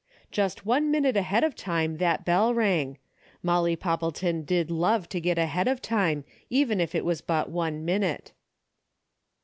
[0.31, 2.97] Just one minute ahead of time that bell rang.
[3.43, 7.85] Molly Foppleton did love to get ahead of time, even if it was but one
[7.85, 8.31] minute.